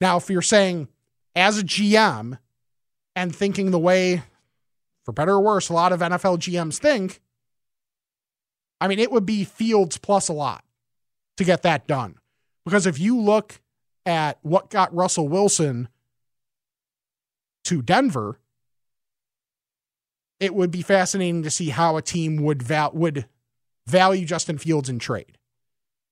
[0.00, 0.88] Now, if you're saying
[1.34, 2.38] as a GM
[3.14, 4.22] and thinking the way,
[5.04, 7.20] for better or worse, a lot of NFL GMs think,
[8.80, 10.64] I mean, it would be Fields plus a lot
[11.36, 12.16] to get that done.
[12.64, 13.60] Because if you look
[14.06, 15.88] at what got Russell Wilson
[17.64, 18.40] to Denver,
[20.40, 23.26] it would be fascinating to see how a team would val- would
[23.86, 25.38] value Justin Fields in trade.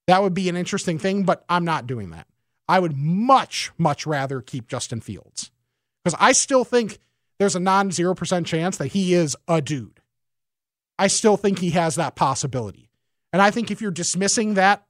[0.06, 2.26] That would be an interesting thing, but I'm not doing that.
[2.68, 5.50] I would much much rather keep Justin Fields
[6.02, 6.98] because I still think
[7.42, 9.98] there's a non 0% chance that he is a dude.
[10.96, 12.88] I still think he has that possibility.
[13.32, 14.86] And I think if you're dismissing that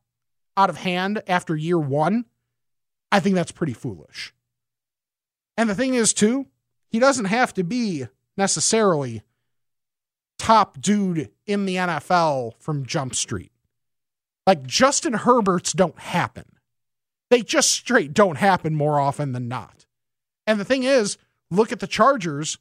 [0.55, 2.27] out of hand after year 1,
[3.11, 4.35] I think that's pretty foolish.
[5.57, 6.47] And the thing is, too,
[6.91, 8.05] he doesn't have to be
[8.37, 9.23] necessarily
[10.38, 13.53] top dude in the NFL from Jump Street.
[14.47, 16.45] Like Justin Herberts don't happen.
[17.31, 19.87] They just straight don't happen more often than not.
[20.47, 21.17] And the thing is,
[21.53, 22.59] look at the Chargers.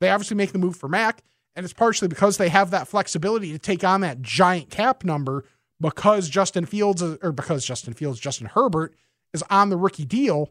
[0.00, 1.22] They obviously make the move for Mack,
[1.54, 5.44] and it's partially because they have that flexibility to take on that giant cap number
[5.80, 8.94] because Justin Fields, or because Justin Fields, Justin Herbert
[9.32, 10.50] is on the rookie deal.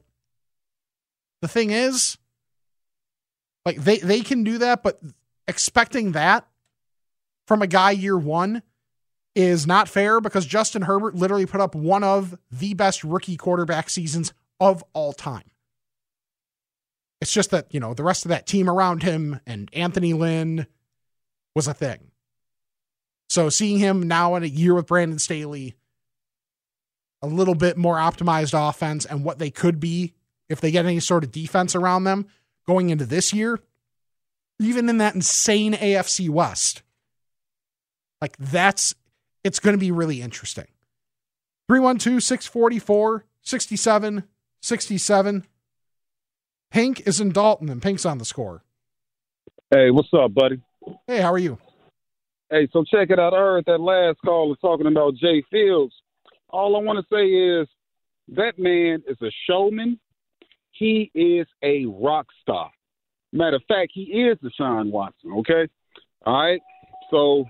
[1.42, 2.18] The thing is,
[3.66, 5.00] like they they can do that, but
[5.48, 6.48] expecting that
[7.48, 8.64] from a guy year one
[9.36, 13.90] is not fair because Justin Herbert literally put up one of the best rookie quarterback
[13.90, 15.44] seasons of all time.
[17.26, 20.68] It's just that, you know, the rest of that team around him and Anthony Lynn
[21.56, 22.12] was a thing.
[23.30, 25.74] So seeing him now in a year with Brandon Staley,
[27.24, 30.14] a little bit more optimized offense and what they could be
[30.50, 32.28] if they get any sort of defense around them
[32.68, 33.60] going into this year,
[34.60, 36.84] even in that insane AFC West.
[38.22, 38.94] Like that's
[39.44, 40.68] it's going to be really interesting.
[41.70, 44.24] 312 644 67
[44.62, 45.48] 67.
[46.76, 48.62] Pink is in Dolton and Pink's on the score.
[49.72, 50.62] Hey, what's up, buddy?
[51.08, 51.58] Hey, how are you?
[52.50, 53.34] Hey, so check it out.
[53.34, 55.94] I heard that last call was talking about Jay Fields
[56.56, 57.68] all I want to say is
[58.36, 60.00] that man is a showman.
[60.72, 62.72] He is a rock star.
[63.34, 65.68] Matter of fact, he is Deshaun Watson, okay?
[66.26, 66.62] All right?
[67.12, 67.46] So,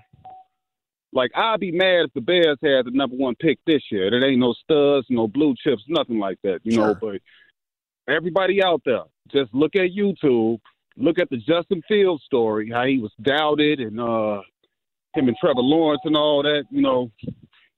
[1.12, 4.10] like, I'd be mad if the Bears had the number one pick this year.
[4.10, 6.88] There ain't no studs, no blue chips, nothing like that, you sure.
[6.88, 6.94] know?
[7.00, 7.20] But
[8.08, 10.60] everybody out there, just look at YouTube,
[10.96, 14.40] look at the Justin Fields story, how he was doubted, and uh,
[15.14, 17.10] him and Trevor Lawrence and all that, you know,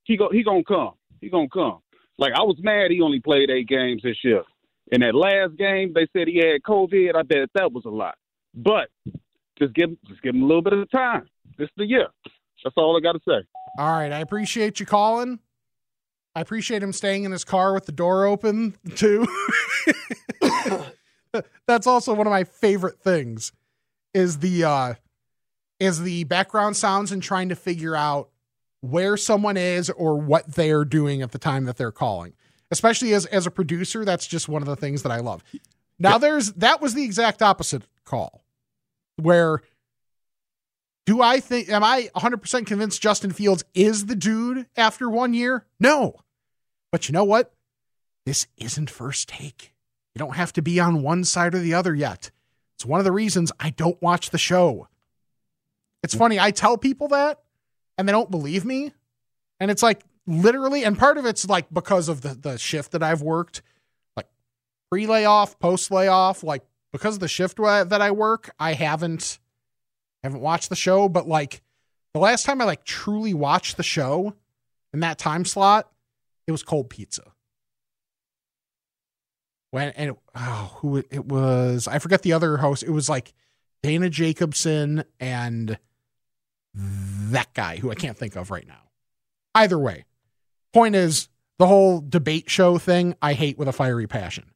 [0.04, 0.92] he go he gonna come.
[1.20, 1.78] He gonna come.
[2.18, 4.42] Like I was mad he only played eight games this year.
[4.90, 7.14] In that last game, they said he had COVID.
[7.14, 8.16] I bet that was a lot.
[8.54, 8.88] But
[9.58, 11.28] just give just give him a little bit of time.
[11.58, 12.08] This is the year.
[12.64, 13.46] That's all I got to say.
[13.78, 15.38] All right, I appreciate you calling.
[16.34, 19.26] I appreciate him staying in his car with the door open too.
[21.66, 23.52] That's also one of my favorite things
[24.14, 24.94] is the uh
[25.78, 28.30] is the background sounds and trying to figure out
[28.80, 32.34] where someone is or what they're doing at the time that they're calling.
[32.70, 35.44] Especially as as a producer, that's just one of the things that I love.
[35.98, 36.18] Now yeah.
[36.18, 38.42] there's that was the exact opposite call.
[39.16, 39.62] Where
[41.06, 45.64] do I think am I 100% convinced Justin Fields is the dude after 1 year?
[45.80, 46.16] No.
[46.92, 47.54] But you know what?
[48.26, 49.72] This isn't first take.
[50.18, 52.32] You don't have to be on one side or the other yet.
[52.74, 54.88] It's one of the reasons I don't watch the show.
[56.02, 56.18] It's mm.
[56.18, 57.38] funny, I tell people that
[57.96, 58.92] and they don't believe me.
[59.60, 63.02] And it's like literally, and part of it's like because of the, the shift that
[63.04, 63.62] I've worked,
[64.16, 64.26] like
[64.90, 69.38] pre layoff, post layoff, like because of the shift that I work, I haven't
[70.24, 71.62] haven't watched the show, but like
[72.12, 74.34] the last time I like truly watched the show
[74.92, 75.88] in that time slot,
[76.48, 77.22] it was cold pizza.
[79.70, 81.86] When and oh, who it was?
[81.86, 82.82] I forget the other host.
[82.82, 83.34] It was like
[83.82, 85.78] Dana Jacobson and
[86.74, 88.90] that guy who I can't think of right now.
[89.54, 90.04] Either way,
[90.72, 93.14] point is the whole debate show thing.
[93.20, 94.52] I hate with a fiery passion.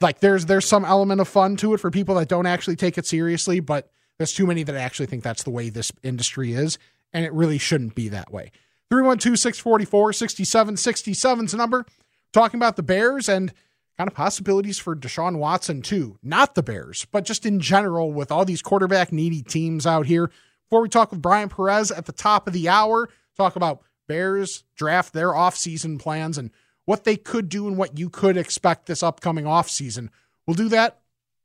[0.00, 2.98] Like there's there's some element of fun to it for people that don't actually take
[2.98, 6.78] it seriously, but there's too many that actually think that's the way this industry is,
[7.12, 8.50] and it really shouldn't be that way.
[8.90, 11.86] 312 644 6767 is the number.
[12.32, 13.52] Talking about the Bears and
[13.96, 16.18] kind of possibilities for Deshaun Watson, too.
[16.22, 20.30] Not the Bears, but just in general with all these quarterback needy teams out here.
[20.68, 24.64] Before we talk with Brian Perez at the top of the hour, talk about Bears
[24.76, 26.50] draft, their offseason plans, and
[26.84, 30.08] what they could do and what you could expect this upcoming offseason.
[30.46, 31.00] We'll do that.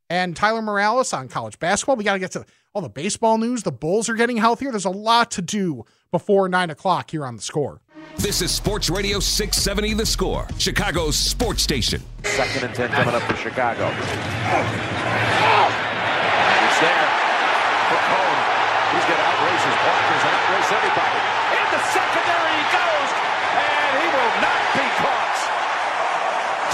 [0.10, 1.96] And Tyler Morales on college basketball.
[1.96, 3.64] We got to get to all the baseball news.
[3.64, 4.72] The Bulls are getting healthier.
[4.72, 7.82] There's a lot to do before 9 o'clock here on the score.
[8.18, 12.02] This is Sports Radio 670 The Score, Chicago's sports station.
[12.24, 13.88] Second and 10 coming up for Chicago.
[13.88, 14.04] He's
[16.84, 17.08] there
[17.88, 18.40] for Cohen.
[18.92, 21.20] He's going to outrace his blockers and outrace everybody.
[21.60, 23.10] In the secondary he goes,
[23.56, 25.38] and he will not be caught.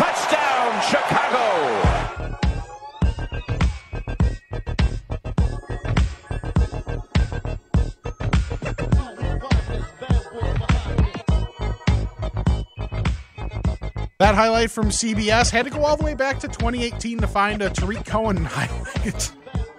[0.02, 2.05] Touchdown, Chicago.
[14.18, 17.62] That highlight from CBS had to go all the way back to 2018 to find
[17.62, 19.32] a Tarik Cohen highlight.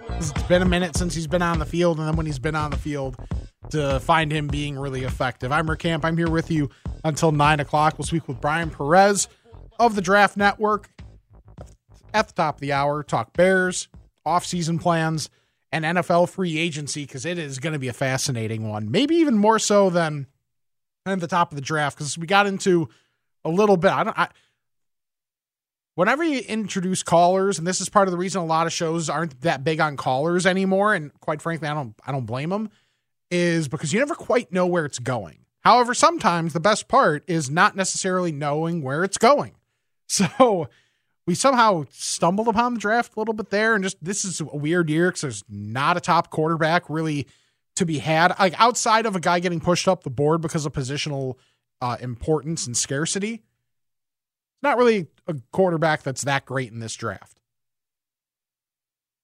[0.09, 2.55] it's been a minute since he's been on the field, and then when he's been
[2.55, 3.17] on the field,
[3.71, 5.51] to find him being really effective.
[5.51, 6.05] I'm Rick Camp.
[6.05, 6.69] I'm here with you
[7.03, 7.97] until 9 o'clock.
[7.97, 9.27] We'll speak with Brian Perez
[9.79, 10.87] of the Draft Network
[12.13, 13.87] at the top of the hour, talk Bears,
[14.25, 15.31] offseason plans,
[15.71, 18.91] and NFL free agency because it is going to be a fascinating one.
[18.91, 20.27] Maybe even more so than
[21.07, 22.87] at the top of the draft because we got into
[23.43, 23.91] a little bit.
[23.91, 24.17] I don't.
[24.17, 24.29] I,
[25.95, 29.09] whenever you introduce callers, and this is part of the reason a lot of shows
[29.09, 31.95] aren't that big on callers anymore, and quite frankly, I don't.
[32.05, 32.69] I don't blame them.
[33.29, 35.39] Is because you never quite know where it's going.
[35.61, 39.53] However, sometimes the best part is not necessarily knowing where it's going.
[40.09, 40.69] So
[41.25, 44.45] we somehow stumbled upon the draft a little bit there, and just this is a
[44.45, 47.27] weird year because there's not a top quarterback really
[47.75, 48.33] to be had.
[48.39, 51.35] Like outside of a guy getting pushed up the board because of positional
[51.81, 57.37] uh, importance and scarcity, it's not really a quarterback that's that great in this draft.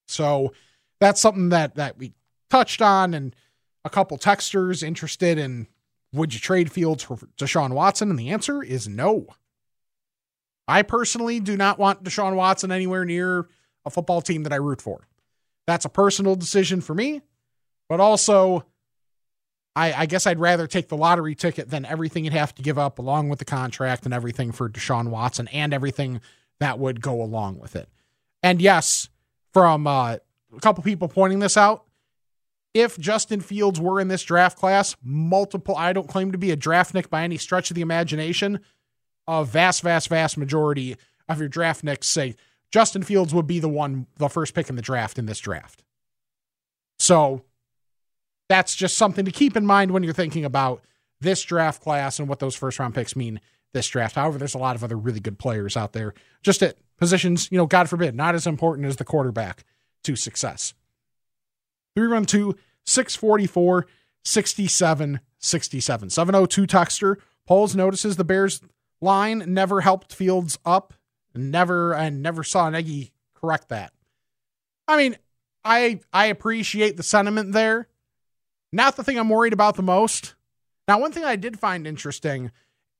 [0.07, 0.53] So
[0.99, 2.13] that's something that that we
[2.49, 3.35] touched on, and
[3.83, 5.67] a couple texters interested in
[6.13, 9.27] would you trade Fields for Deshaun Watson, and the answer is no.
[10.67, 13.49] I personally do not want Deshaun Watson anywhere near
[13.85, 15.07] a football team that I root for.
[15.65, 17.21] That's a personal decision for me,
[17.89, 18.65] but also,
[19.75, 22.77] I, I, guess I'd rather take the lottery ticket than everything you'd have to give
[22.77, 26.21] up along with the contract and everything for Deshaun Watson and everything
[26.59, 27.89] that would go along with it.
[28.43, 29.09] And yes,
[29.51, 30.17] from uh,
[30.55, 31.85] a couple people pointing this out,
[32.73, 36.57] if Justin Fields were in this draft class, multiple, I don't claim to be a
[36.57, 38.59] draftnik by any stretch of the imagination,
[39.27, 40.97] a vast, vast, vast majority
[41.29, 42.35] of your draftniks say
[42.71, 45.83] Justin Fields would be the one, the first pick in the draft in this draft.
[46.97, 47.43] So
[48.49, 50.83] that's just something to keep in mind when you're thinking about
[51.21, 53.39] this draft class and what those first round picks mean
[53.73, 54.15] this draft.
[54.15, 57.57] However, there's a lot of other really good players out there, just at positions, you
[57.57, 59.63] know, God forbid, not as important as the quarterback
[60.03, 60.73] to success.
[61.95, 63.87] 312 644
[64.23, 66.09] 67 67.
[66.09, 67.17] 702 Tuxter.
[67.45, 68.61] Polls notices the Bears
[69.01, 70.93] line never helped Fields up.
[71.35, 73.91] Never and never saw Nagy correct that.
[74.87, 75.17] I mean,
[75.65, 77.87] I I appreciate the sentiment there.
[78.73, 80.33] Not the thing I'm worried about the most.
[80.87, 82.51] Now, one thing I did find interesting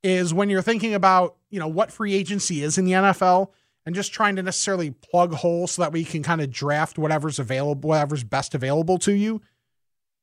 [0.04, 3.50] is when you're thinking about, you know, what free agency is in the NFL
[3.86, 7.40] and just trying to necessarily plug holes so that we can kind of draft whatever's
[7.40, 9.42] available, whatever's best available to you.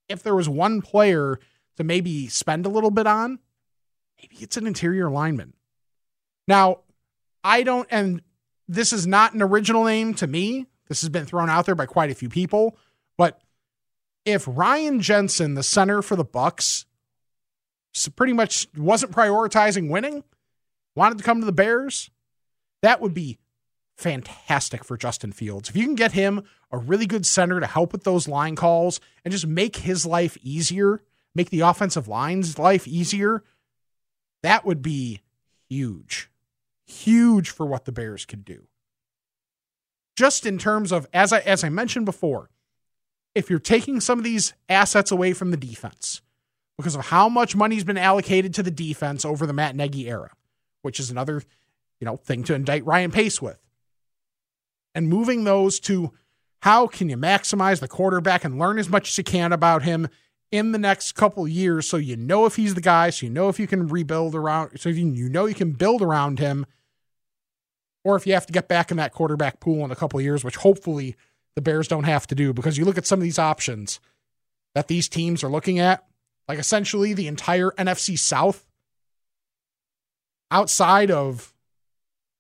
[0.09, 1.39] If there was one player
[1.77, 3.41] to maybe spend a little bit on,
[4.21, 5.55] maybe it's an interior lineman.
[6.47, 6.81] Now,
[7.43, 8.23] I don't, and
[8.69, 10.67] this is not an original name to me.
[10.89, 12.77] This has been thrown out there by quite a few people.
[13.17, 13.41] But
[14.25, 16.85] if Ryan Jensen, the center for the Bucs,
[18.17, 20.25] pretty much wasn't prioritizing winning,
[20.95, 22.11] wanted to come to the Bears,
[22.83, 23.39] that would be
[23.97, 25.69] fantastic for Justin Fields.
[25.69, 29.01] If you can get him a really good center to help with those line calls
[29.25, 31.03] and just make his life easier,
[31.35, 33.45] make the offensive line's life easier,
[34.43, 35.21] that would be
[35.69, 36.31] huge.
[36.87, 38.67] Huge for what the Bears could do.
[40.17, 42.51] Just in terms of as I as I mentioned before,
[43.35, 46.21] if you're taking some of these assets away from the defense
[46.77, 50.31] because of how much money's been allocated to the defense over the Matt Nagy era,
[50.83, 51.43] which is another,
[52.01, 53.61] you know, thing to indict Ryan Pace with.
[54.95, 56.13] And moving those to
[56.63, 60.09] how can you maximize the quarterback and learn as much as you can about him
[60.51, 63.49] in the next couple years so you know if he's the guy, so you know
[63.49, 66.67] if you can rebuild around, so you know you can build around him,
[68.03, 70.43] or if you have to get back in that quarterback pool in a couple years,
[70.43, 71.15] which hopefully
[71.61, 74.01] the Bears don't have to do because you look at some of these options
[74.75, 76.07] that these teams are looking at,
[76.49, 78.67] like essentially the entire NFC South
[80.51, 81.55] outside of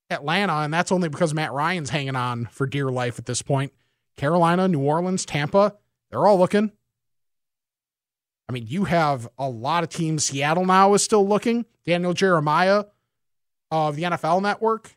[0.09, 3.73] Atlanta, and that's only because Matt Ryan's hanging on for dear life at this point.
[4.17, 5.77] Carolina, New Orleans, Tampa,
[6.11, 6.73] they're all looking.
[8.49, 10.25] I mean, you have a lot of teams.
[10.25, 11.67] Seattle now is still looking.
[11.85, 12.85] Daniel Jeremiah
[13.71, 14.97] of the NFL Network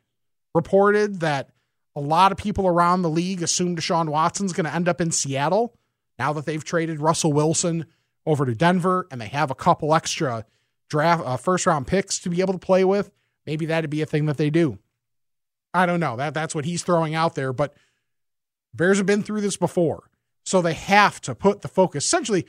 [0.56, 1.53] reported that
[1.96, 5.12] a lot of people around the league assume Deshaun Watson's going to end up in
[5.12, 5.78] Seattle
[6.18, 7.86] now that they've traded Russell Wilson
[8.26, 10.46] over to Denver and they have a couple extra
[10.90, 13.12] draft uh, first round picks to be able to play with.
[13.46, 14.80] Maybe that'd be a thing that they do.
[15.74, 16.16] I don't know.
[16.16, 17.74] That that's what he's throwing out there, but
[18.74, 20.10] Bears have been through this before.
[20.46, 22.06] So they have to put the focus.
[22.06, 22.46] Essentially,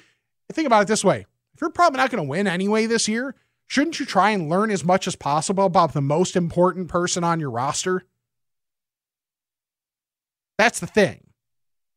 [0.52, 1.26] think about it this way.
[1.54, 3.34] If you're probably not going to win anyway this year,
[3.66, 7.40] shouldn't you try and learn as much as possible about the most important person on
[7.40, 8.04] your roster?
[10.58, 11.28] That's the thing.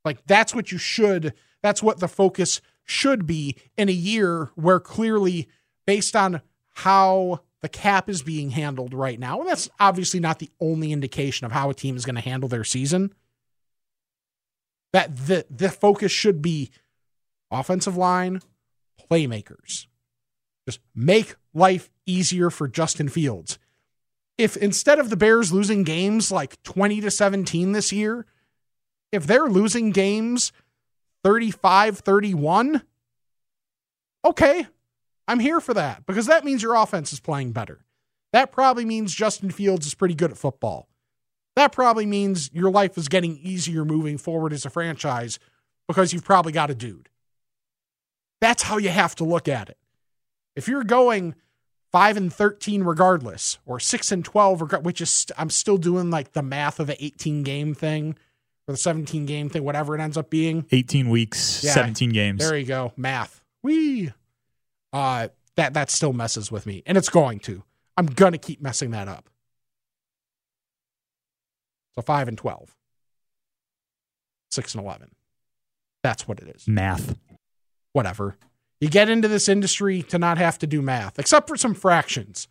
[0.04, 4.80] Like, that's what you should, that's what the focus should be in a year where
[4.80, 5.48] clearly,
[5.86, 6.42] based on
[6.76, 11.46] how the cap is being handled right now, and that's obviously not the only indication
[11.46, 13.14] of how a team is going to handle their season,
[14.94, 16.72] that the, the focus should be
[17.52, 18.42] offensive line,
[19.10, 19.88] playmakers.
[20.66, 23.60] Just make life easier for Justin Fields.
[24.38, 28.26] If instead of the Bears losing games like 20 to 17 this year,
[29.12, 30.52] if they're losing games
[31.24, 32.82] 35 31,
[34.26, 34.68] okay,
[35.28, 37.86] I'm here for that because that means your offense is playing better.
[38.34, 40.88] That probably means Justin Fields is pretty good at football.
[41.56, 45.40] That probably means your life is getting easier moving forward as a franchise
[45.88, 47.10] because you've probably got a dude.
[48.40, 49.78] That's how you have to look at it.
[50.56, 51.36] If you're going
[51.92, 56.44] 5 and 13 regardless or 6 and 12 which is I'm still doing like the
[56.44, 58.18] math of an 18 game thing
[58.68, 60.66] or the 17 game thing, whatever it ends up being.
[60.72, 62.40] 18 weeks, yeah, 17 games.
[62.40, 62.94] There you go.
[62.98, 63.42] Math.
[63.64, 64.12] Wee.
[64.92, 67.64] Uh, that, that still messes with me, and it's going to.
[67.96, 69.30] I'm going to keep messing that up.
[71.96, 72.76] So 5 and 12.
[74.52, 75.12] 6 and 11.
[76.04, 76.68] That's what it is.
[76.68, 77.18] Math.
[77.94, 78.38] Whatever.
[78.80, 82.48] You get into this industry to not have to do math, except for some fractions.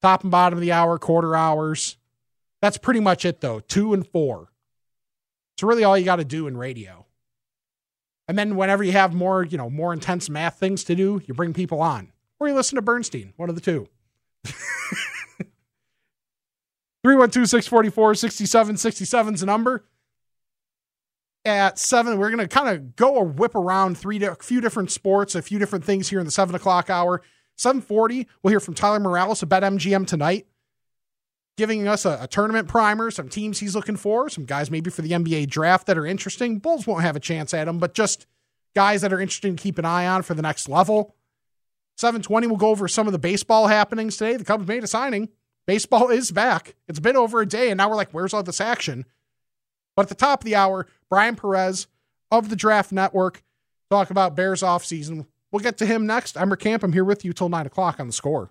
[0.00, 1.98] Top and bottom of the hour, quarter hours.
[2.62, 3.60] That's pretty much it, though.
[3.60, 4.49] Two and four.
[5.60, 7.04] It's really all you got to do in radio.
[8.26, 11.34] And then whenever you have more, you know, more intense math things to do, you
[11.34, 12.12] bring people on.
[12.38, 13.86] Or you listen to Bernstein, one of the two.
[17.02, 19.84] 312 644 6767 is the number.
[21.44, 24.90] At seven, we're going to kind of go or whip around three, a few different
[24.90, 27.20] sports, a few different things here in the seven o'clock hour.
[27.58, 30.46] 740, we'll hear from Tyler Morales of BetMGM tonight
[31.56, 35.02] giving us a, a, tournament primer, some teams he's looking for, some guys maybe for
[35.02, 36.58] the NBA draft that are interesting.
[36.58, 38.26] Bulls won't have a chance at him, but just
[38.74, 41.14] guys that are interesting to keep an eye on for the next level.
[41.98, 44.36] 720, we'll go over some of the baseball happenings today.
[44.36, 45.28] The Cubs made a signing.
[45.66, 46.74] Baseball is back.
[46.88, 49.04] It's been over a day, and now we're like, where's all this action?
[49.96, 51.88] But at the top of the hour, Brian Perez
[52.30, 53.42] of the Draft Network
[53.90, 55.26] talk about Bears offseason.
[55.52, 56.38] We'll get to him next.
[56.38, 56.82] I'm Rick Camp.
[56.82, 58.50] I'm here with you till 9 o'clock on the score.